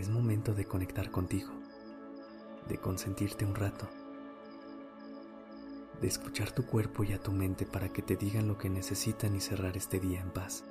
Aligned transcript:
Es 0.00 0.08
momento 0.08 0.54
de 0.54 0.64
conectar 0.64 1.10
contigo, 1.10 1.52
de 2.66 2.78
consentirte 2.78 3.44
un 3.44 3.54
rato, 3.54 3.86
de 6.00 6.08
escuchar 6.08 6.52
tu 6.52 6.64
cuerpo 6.64 7.04
y 7.04 7.12
a 7.12 7.20
tu 7.20 7.32
mente 7.32 7.66
para 7.66 7.90
que 7.90 8.00
te 8.00 8.16
digan 8.16 8.48
lo 8.48 8.56
que 8.56 8.70
necesitan 8.70 9.36
y 9.36 9.40
cerrar 9.40 9.76
este 9.76 10.00
día 10.00 10.20
en 10.20 10.30
paz. 10.30 10.64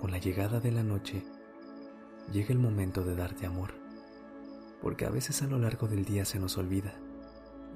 Con 0.00 0.10
la 0.10 0.18
llegada 0.18 0.58
de 0.58 0.72
la 0.72 0.82
noche, 0.82 1.24
llega 2.32 2.48
el 2.48 2.58
momento 2.58 3.04
de 3.04 3.14
darte 3.14 3.46
amor, 3.46 3.72
porque 4.82 5.06
a 5.06 5.10
veces 5.10 5.40
a 5.42 5.46
lo 5.46 5.60
largo 5.60 5.86
del 5.86 6.04
día 6.04 6.24
se 6.24 6.40
nos 6.40 6.58
olvida 6.58 6.98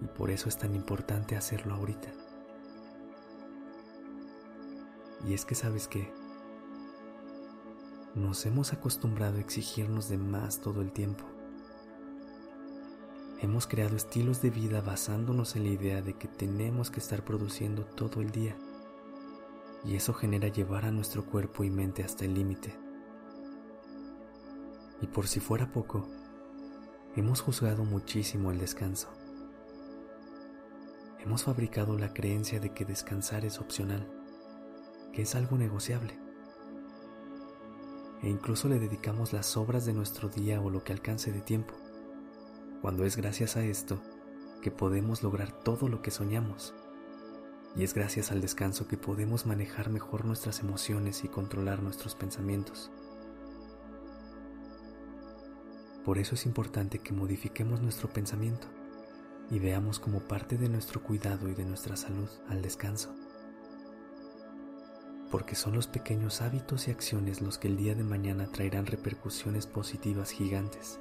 y 0.02 0.08
por 0.08 0.32
eso 0.32 0.48
es 0.48 0.58
tan 0.58 0.74
importante 0.74 1.36
hacerlo 1.36 1.74
ahorita. 1.74 2.12
Y 5.28 5.34
es 5.34 5.44
que 5.44 5.54
sabes 5.54 5.86
que 5.86 6.12
nos 8.18 8.44
hemos 8.46 8.72
acostumbrado 8.72 9.38
a 9.38 9.40
exigirnos 9.40 10.08
de 10.08 10.18
más 10.18 10.60
todo 10.60 10.82
el 10.82 10.92
tiempo. 10.92 11.24
Hemos 13.40 13.66
creado 13.66 13.96
estilos 13.96 14.42
de 14.42 14.50
vida 14.50 14.80
basándonos 14.80 15.54
en 15.54 15.62
la 15.62 15.70
idea 15.70 16.02
de 16.02 16.14
que 16.14 16.26
tenemos 16.26 16.90
que 16.90 16.98
estar 16.98 17.24
produciendo 17.24 17.84
todo 17.84 18.20
el 18.20 18.32
día. 18.32 18.56
Y 19.84 19.94
eso 19.94 20.12
genera 20.12 20.48
llevar 20.48 20.84
a 20.84 20.90
nuestro 20.90 21.24
cuerpo 21.24 21.62
y 21.62 21.70
mente 21.70 22.02
hasta 22.02 22.24
el 22.24 22.34
límite. 22.34 22.74
Y 25.00 25.06
por 25.06 25.28
si 25.28 25.38
fuera 25.38 25.70
poco, 25.70 26.08
hemos 27.14 27.40
juzgado 27.40 27.84
muchísimo 27.84 28.50
el 28.50 28.58
descanso. 28.58 29.08
Hemos 31.20 31.44
fabricado 31.44 31.96
la 31.96 32.12
creencia 32.12 32.58
de 32.58 32.70
que 32.74 32.84
descansar 32.84 33.44
es 33.44 33.60
opcional, 33.60 34.08
que 35.12 35.22
es 35.22 35.36
algo 35.36 35.56
negociable. 35.56 36.27
E 38.22 38.28
incluso 38.28 38.68
le 38.68 38.78
dedicamos 38.78 39.32
las 39.32 39.56
obras 39.56 39.86
de 39.86 39.92
nuestro 39.92 40.28
día 40.28 40.60
o 40.60 40.70
lo 40.70 40.82
que 40.82 40.92
alcance 40.92 41.30
de 41.32 41.40
tiempo, 41.40 41.74
cuando 42.82 43.04
es 43.04 43.16
gracias 43.16 43.56
a 43.56 43.64
esto 43.64 44.00
que 44.60 44.70
podemos 44.70 45.22
lograr 45.22 45.52
todo 45.52 45.88
lo 45.88 46.02
que 46.02 46.10
soñamos. 46.10 46.74
Y 47.76 47.84
es 47.84 47.94
gracias 47.94 48.32
al 48.32 48.40
descanso 48.40 48.88
que 48.88 48.96
podemos 48.96 49.46
manejar 49.46 49.90
mejor 49.90 50.24
nuestras 50.24 50.60
emociones 50.60 51.22
y 51.22 51.28
controlar 51.28 51.82
nuestros 51.82 52.14
pensamientos. 52.14 52.90
Por 56.04 56.18
eso 56.18 56.34
es 56.34 56.46
importante 56.46 57.00
que 57.00 57.12
modifiquemos 57.12 57.82
nuestro 57.82 58.08
pensamiento 58.08 58.66
y 59.50 59.58
veamos 59.58 59.98
como 60.00 60.20
parte 60.20 60.56
de 60.56 60.68
nuestro 60.68 61.02
cuidado 61.02 61.48
y 61.48 61.54
de 61.54 61.64
nuestra 61.64 61.96
salud 61.96 62.28
al 62.48 62.62
descanso. 62.62 63.14
Porque 65.30 65.54
son 65.54 65.74
los 65.74 65.86
pequeños 65.86 66.40
hábitos 66.40 66.88
y 66.88 66.90
acciones 66.90 67.40
los 67.40 67.58
que 67.58 67.68
el 67.68 67.76
día 67.76 67.94
de 67.94 68.04
mañana 68.04 68.46
traerán 68.46 68.86
repercusiones 68.86 69.66
positivas 69.66 70.30
gigantes. 70.30 70.98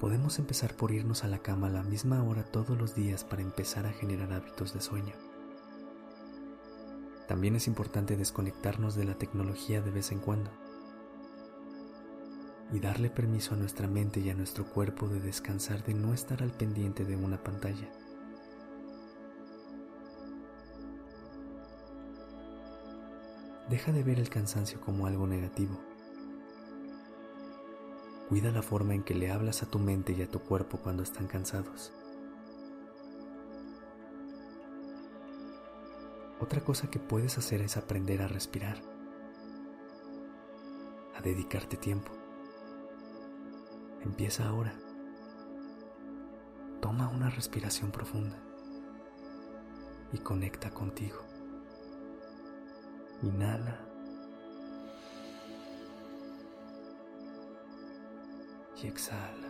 Podemos 0.00 0.40
empezar 0.40 0.74
por 0.74 0.90
irnos 0.90 1.22
a 1.22 1.28
la 1.28 1.38
cama 1.38 1.68
a 1.68 1.70
la 1.70 1.84
misma 1.84 2.24
hora 2.24 2.42
todos 2.42 2.76
los 2.76 2.96
días 2.96 3.22
para 3.22 3.42
empezar 3.42 3.86
a 3.86 3.92
generar 3.92 4.32
hábitos 4.32 4.74
de 4.74 4.80
sueño. 4.80 5.14
También 7.28 7.54
es 7.54 7.68
importante 7.68 8.16
desconectarnos 8.16 8.96
de 8.96 9.04
la 9.04 9.14
tecnología 9.14 9.80
de 9.80 9.92
vez 9.92 10.10
en 10.10 10.18
cuando 10.18 10.50
y 12.72 12.80
darle 12.80 13.10
permiso 13.10 13.54
a 13.54 13.58
nuestra 13.58 13.86
mente 13.86 14.18
y 14.20 14.30
a 14.30 14.34
nuestro 14.34 14.64
cuerpo 14.64 15.06
de 15.06 15.20
descansar 15.20 15.84
de 15.84 15.94
no 15.94 16.14
estar 16.14 16.42
al 16.42 16.50
pendiente 16.50 17.04
de 17.04 17.16
una 17.16 17.42
pantalla. 17.42 17.88
Deja 23.72 23.90
de 23.90 24.02
ver 24.02 24.18
el 24.18 24.28
cansancio 24.28 24.82
como 24.82 25.06
algo 25.06 25.26
negativo. 25.26 25.80
Cuida 28.28 28.50
la 28.50 28.60
forma 28.60 28.92
en 28.92 29.02
que 29.02 29.14
le 29.14 29.30
hablas 29.30 29.62
a 29.62 29.66
tu 29.66 29.78
mente 29.78 30.12
y 30.12 30.20
a 30.20 30.30
tu 30.30 30.40
cuerpo 30.40 30.76
cuando 30.76 31.02
están 31.02 31.26
cansados. 31.26 31.90
Otra 36.38 36.60
cosa 36.60 36.90
que 36.90 36.98
puedes 36.98 37.38
hacer 37.38 37.62
es 37.62 37.78
aprender 37.78 38.20
a 38.20 38.28
respirar, 38.28 38.76
a 41.16 41.22
dedicarte 41.22 41.78
tiempo. 41.78 42.12
Empieza 44.02 44.46
ahora. 44.50 44.74
Toma 46.82 47.08
una 47.08 47.30
respiración 47.30 47.90
profunda 47.90 48.36
y 50.12 50.18
conecta 50.18 50.68
contigo. 50.68 51.31
Inhala. 53.22 53.78
Y 58.82 58.86
exhala. 58.88 59.48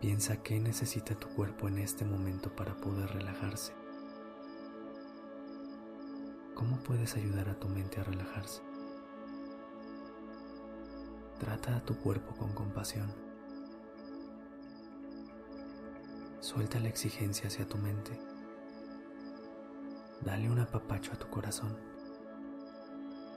Piensa 0.00 0.42
qué 0.42 0.60
necesita 0.60 1.14
tu 1.14 1.28
cuerpo 1.28 1.68
en 1.68 1.78
este 1.78 2.04
momento 2.04 2.54
para 2.54 2.74
poder 2.74 3.10
relajarse. 3.10 3.72
¿Cómo 6.54 6.76
puedes 6.78 7.16
ayudar 7.16 7.48
a 7.48 7.58
tu 7.58 7.68
mente 7.68 8.00
a 8.00 8.04
relajarse? 8.04 8.62
Trata 11.40 11.76
a 11.76 11.84
tu 11.84 11.96
cuerpo 11.98 12.36
con 12.36 12.52
compasión. 12.52 13.12
Suelta 16.38 16.78
la 16.78 16.88
exigencia 16.88 17.48
hacia 17.48 17.66
tu 17.66 17.78
mente. 17.78 18.31
Dale 20.24 20.48
un 20.48 20.60
apapacho 20.60 21.12
a 21.12 21.18
tu 21.18 21.28
corazón. 21.28 21.76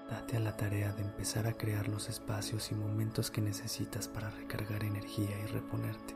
Date 0.09 0.37
a 0.37 0.39
la 0.39 0.55
tarea 0.55 0.93
de 0.93 1.01
empezar 1.01 1.47
a 1.47 1.53
crear 1.53 1.87
los 1.87 2.09
espacios 2.09 2.71
y 2.71 2.75
momentos 2.75 3.31
que 3.31 3.41
necesitas 3.41 4.07
para 4.07 4.29
recargar 4.29 4.83
energía 4.83 5.39
y 5.39 5.47
reponerte. 5.47 6.15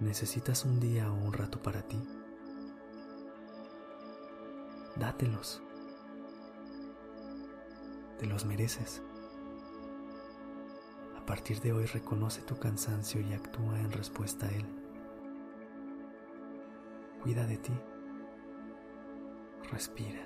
¿Necesitas 0.00 0.66
un 0.66 0.78
día 0.80 1.10
o 1.10 1.14
un 1.14 1.32
rato 1.32 1.62
para 1.62 1.80
ti? 1.80 1.98
Dátelos. 4.96 5.62
Te 8.18 8.26
los 8.26 8.44
mereces. 8.44 9.00
A 11.16 11.24
partir 11.24 11.60
de 11.60 11.72
hoy 11.72 11.86
reconoce 11.86 12.42
tu 12.42 12.58
cansancio 12.58 13.22
y 13.22 13.32
actúa 13.32 13.80
en 13.80 13.92
respuesta 13.92 14.46
a 14.46 14.50
él. 14.50 14.87
Cuida 17.22 17.46
de 17.46 17.56
ti. 17.58 17.72
Respira. 19.70 20.24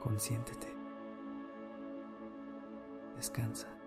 Consiéntete. 0.00 0.68
Descansa. 3.16 3.83